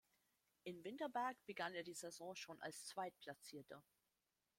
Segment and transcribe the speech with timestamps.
[0.63, 3.83] In Winterberg begann er die Saison schon als Zweitplatzierter.